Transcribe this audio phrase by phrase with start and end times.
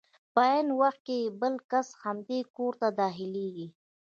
[0.33, 3.67] په عین وخت کې بل کس همدې کور ته داخلېږي.